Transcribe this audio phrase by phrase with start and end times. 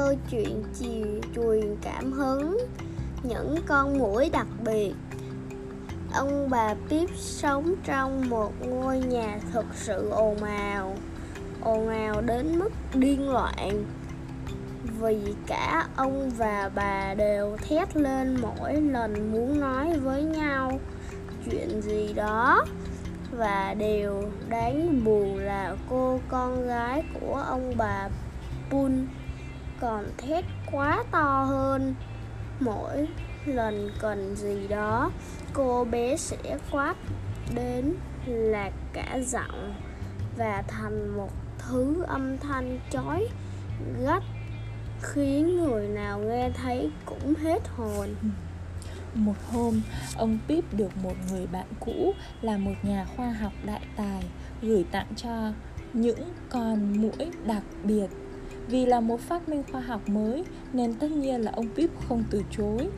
[0.00, 0.62] câu chuyện
[1.34, 2.58] truyền cảm hứng.
[3.22, 4.92] Những con muỗi đặc biệt.
[6.12, 10.96] Ông bà Pip sống trong một ngôi nhà thực sự ồn ào.
[11.60, 13.84] Ồn ào đến mức điên loạn.
[15.00, 20.80] Vì cả ông và bà đều thét lên mỗi lần muốn nói với nhau
[21.50, 22.64] chuyện gì đó
[23.38, 28.08] và điều đáng buồn là cô con gái của ông bà
[28.70, 29.06] Pun
[29.80, 31.94] còn thét quá to hơn.
[32.60, 33.08] Mỗi
[33.46, 35.10] lần cần gì đó,
[35.52, 36.94] cô bé sẽ quát
[37.54, 37.94] đến
[38.26, 39.74] là cả giọng
[40.36, 43.28] và thành một thứ âm thanh chói
[44.04, 44.22] gắt,
[45.02, 48.08] khiến người nào nghe thấy cũng hết hồn.
[49.14, 49.82] Một hôm,
[50.16, 54.22] ông pip được một người bạn cũ là một nhà khoa học đại tài
[54.62, 55.52] gửi tặng cho
[55.92, 58.06] những con muỗi đặc biệt
[58.68, 62.24] vì là một phát minh khoa học mới, nên tất nhiên là ông pip không
[62.30, 62.88] từ chối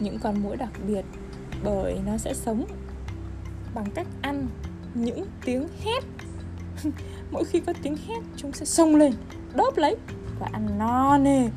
[0.00, 1.04] những con muỗi đặc biệt,
[1.64, 2.64] bởi nó sẽ sống
[3.74, 4.48] bằng cách ăn
[4.94, 6.04] những tiếng hét.
[7.30, 9.12] Mỗi khi có tiếng hét, chúng sẽ xông lên
[9.54, 9.96] đớp lấy
[10.38, 11.48] và ăn no nê.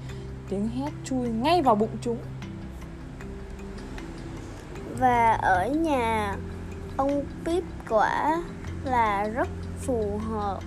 [0.50, 2.18] Tiếng hét chui ngay vào bụng chúng.
[5.00, 6.36] Và ở nhà,
[6.98, 8.44] ông Pip quả
[8.86, 9.48] là rất
[9.80, 10.60] phù hợp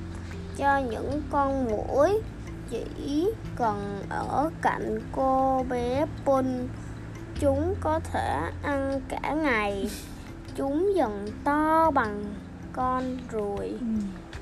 [0.57, 2.21] cho những con muỗi
[2.71, 6.45] chỉ cần ở cạnh cô bé Pun
[7.41, 9.91] chúng có thể ăn cả ngày
[10.57, 12.25] chúng dần to bằng
[12.73, 13.87] con ruồi ừ.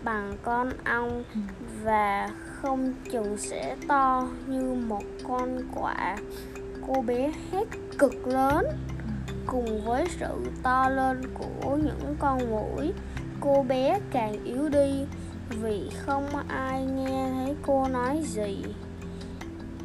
[0.03, 1.41] bằng con ong ừ.
[1.83, 6.17] và không chừng sẽ to như một con quạ
[6.87, 8.67] cô bé hét cực lớn
[9.47, 12.93] cùng với sự to lên của những con muỗi
[13.41, 15.07] cô bé càng yếu đi
[15.49, 18.65] vì không ai nghe thấy cô nói gì.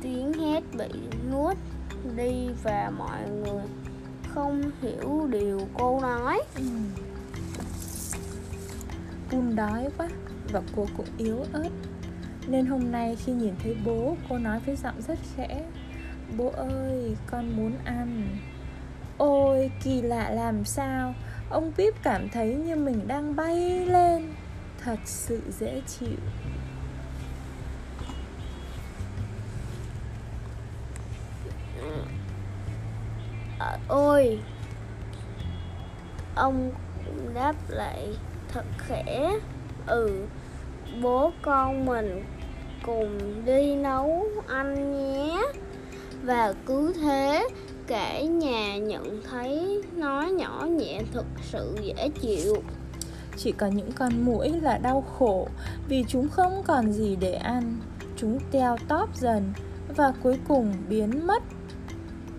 [0.02, 1.00] Tiếng hét bị
[1.32, 1.58] nuốt
[2.18, 3.64] đi và mọi người
[4.28, 6.42] không hiểu điều cô nói.
[6.56, 6.64] Ừ.
[9.30, 10.10] Pun đói quá
[10.52, 11.70] và cô cũng yếu ớt.
[12.48, 15.64] Nên hôm nay khi nhìn thấy bố, cô nói với giọng rất khẽ.
[16.38, 18.28] Bố ơi, con muốn ăn.
[19.18, 21.14] Ôi, kỳ lạ làm sao?
[21.50, 24.09] Ông Pip cảm thấy như mình đang bay lên.
[24.90, 26.18] Thật sự dễ chịu.
[33.60, 34.40] À, Ôi
[36.36, 36.72] Ông
[37.34, 38.08] đáp lại
[38.48, 39.40] thật khẽ.
[39.88, 40.26] Ừ
[41.02, 42.24] Bố con mình
[42.86, 45.42] cùng đi nấu ăn nhé.
[46.24, 47.48] Và cứ thế
[47.88, 52.64] cả nhà nhận thấy nói nhỏ nhẹ thực sự dễ chịu
[53.44, 55.48] chỉ có những con muỗi là đau khổ,
[55.88, 57.78] vì chúng không còn gì để ăn.
[58.18, 59.54] Chúng teo tóp dần
[59.96, 61.44] và cuối cùng biến mất.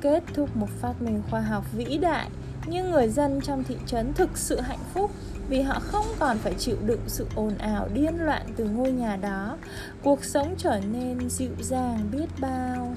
[0.00, 2.31] Kết thúc một phát minh khoa học vĩ đại,
[2.66, 5.10] nhưng người dân trong thị trấn thực sự hạnh phúc
[5.49, 9.16] vì họ không còn phải chịu đựng sự ồn ào điên loạn từ ngôi nhà
[9.16, 9.56] đó.
[10.03, 12.94] Cuộc sống trở nên dịu dàng biết bao.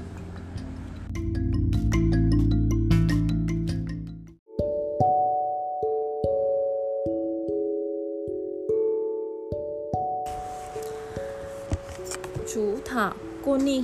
[12.56, 13.14] Chú thỏ
[13.46, 13.84] Connie.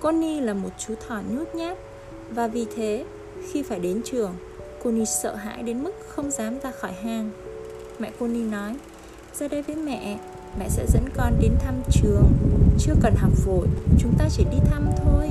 [0.00, 1.78] Connie là một chú thỏ nhút nhát.
[2.30, 3.04] Và vì thế,
[3.52, 4.34] khi phải đến trường,
[4.84, 7.30] Connie sợ hãi đến mức không dám ra khỏi hang.
[7.98, 8.76] Mẹ Connie nói,
[9.38, 10.18] Ra đây với mẹ
[10.58, 12.32] Mẹ sẽ dẫn con đến thăm trường.
[12.78, 13.66] Chưa cần học vội,
[13.98, 15.28] Chúng ta chỉ đi thăm thôi.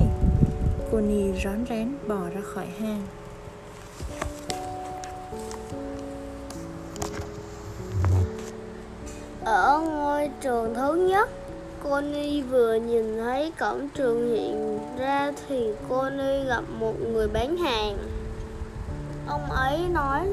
[0.92, 3.02] Connie rón rén bỏ ra khỏi hang.
[9.44, 11.43] Ở ngôi trường thứ nhất
[11.90, 17.98] Connie vừa nhìn thấy cổng trường hiện ra thì Connie gặp một người bán hàng.
[19.28, 20.26] Ông ấy nói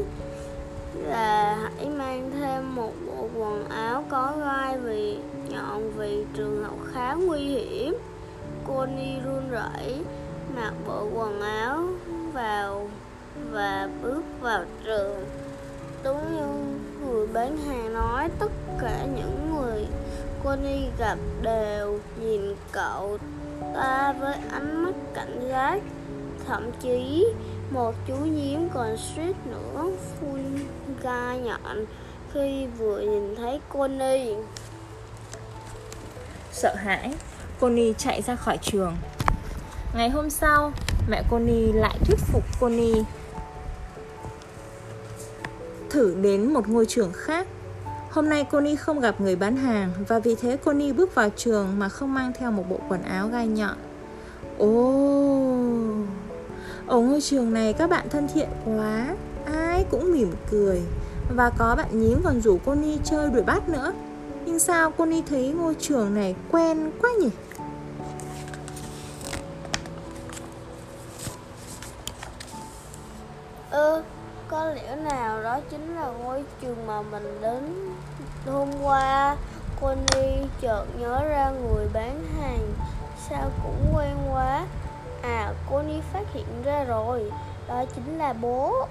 [0.95, 5.17] là hãy mang thêm một bộ quần áo có gai vì
[5.49, 7.97] nhọn vì trường học khá nguy hiểm.
[8.67, 10.03] Connie run rẩy
[10.55, 11.87] mặc bộ quần áo
[12.33, 12.89] vào
[13.51, 15.25] và bước vào trường.
[16.03, 16.45] Đúng như
[17.05, 18.51] người bán hàng, nói tất
[18.81, 19.85] cả những người
[20.43, 22.41] Connie gặp đều nhìn
[22.71, 23.17] cậu
[23.75, 25.81] ta với ánh mắt cảnh giác.
[26.47, 27.25] Thậm chí
[27.71, 29.85] một chú nhím còn suýt nữa
[30.19, 30.39] phun
[31.03, 31.85] ga nhọn
[32.33, 34.35] khi vừa nhìn thấy Connie
[36.51, 37.13] Sợ hãi,
[37.59, 38.97] Connie chạy ra khỏi trường.
[39.95, 40.71] Ngày hôm sau,
[41.07, 43.03] mẹ Connie lại thuyết phục Connie
[45.89, 47.40] thử đến một ngôi trường khác.
[48.11, 51.79] Hôm nay Connie không gặp người bán hàng và vì thế Connie bước vào trường
[51.79, 53.77] mà không mang theo một bộ quần áo gai nhọn.
[54.57, 54.67] Ồ,
[56.87, 59.15] ở ngôi trường này các bạn thân thiện quá
[59.45, 60.81] Ai cũng mỉm cười
[61.35, 63.93] Và có bạn nhím còn rủ Connie chơi đuổi bắt nữa
[64.45, 67.29] Nhưng sao Connie thấy ngôi trường này quen quá nhỉ?
[73.71, 74.03] Ừ,
[74.47, 77.63] có lẽ nào đó chính là ngôi trường mà mình đến
[78.45, 79.37] hôm qua
[79.81, 82.73] con đi chợt nhớ ra người bán hàng.
[83.29, 84.65] Sao cũng quen quá.
[85.21, 87.31] À, Connie phát hiện ra rồi.
[87.67, 88.87] Đó chính là bố.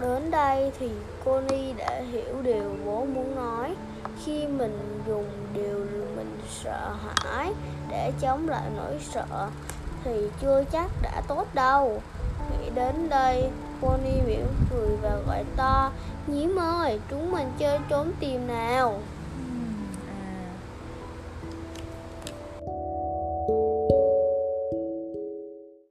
[0.00, 0.90] Đến đây thì
[1.24, 3.76] Connie đã hiểu điều bố muốn nói.
[4.24, 5.78] Khi mình dùng điều
[6.16, 7.52] mình sợ hãi
[7.90, 9.48] để chống lại nỗi sợ
[10.04, 12.02] Thì chưa chắc đã tốt đâu.
[12.50, 13.50] Nghĩ đến đây,
[13.80, 14.87] Bonnie mỉm cười.
[16.32, 19.00] Nhím ơi, chúng mình chơi trốn tìm nào.